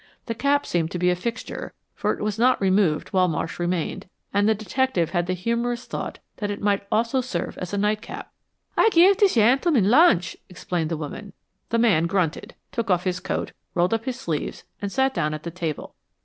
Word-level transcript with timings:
The 0.25 0.33
cap 0.33 0.65
seemed 0.65 0.89
to 0.89 0.97
be 0.97 1.11
a 1.11 1.15
fixture, 1.15 1.73
for 1.93 2.11
it 2.11 2.23
was 2.23 2.39
not 2.39 2.59
removed 2.59 3.09
while 3.09 3.27
Marsh 3.27 3.59
remained, 3.59 4.09
and 4.33 4.49
the 4.49 4.55
detective 4.55 5.11
had 5.11 5.27
the 5.27 5.35
humorous 5.35 5.85
thought 5.85 6.17
that 6.37 6.49
it 6.49 6.59
might 6.59 6.87
also 6.91 7.21
serve 7.21 7.55
as 7.59 7.71
a 7.71 7.77
nightcap. 7.77 8.31
"Aye 8.75 8.89
give 8.91 9.17
dis 9.17 9.35
yentleman 9.37 9.91
lunch," 9.91 10.37
explained 10.49 10.89
the 10.89 10.97
woman. 10.97 11.33
The 11.69 11.77
man 11.77 12.07
grunted, 12.07 12.55
took 12.71 12.89
off 12.89 13.03
his 13.03 13.19
coat, 13.19 13.51
rolled 13.75 13.93
up 13.93 14.05
his 14.05 14.19
sleeves 14.19 14.63
and 14.81 14.91
sat 14.91 15.13
down 15.13 15.35
at 15.35 15.43
the 15.43 15.51
table. 15.51 15.93